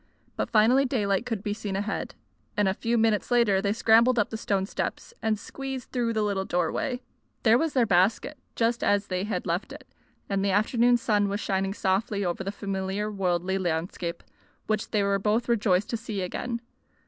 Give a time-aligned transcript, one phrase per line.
[0.35, 2.15] But finally daylight could be seen ahead,
[2.57, 6.23] and a few minutes later they scrambled up the stone steps and squeezed through the
[6.23, 7.03] little doorway.
[7.43, 9.87] There was their basket, just as they had left it,
[10.27, 14.23] and the afternoon sun was shining softly over the familiar worldly landscape,
[14.65, 16.61] which they were both rejoiced to see again.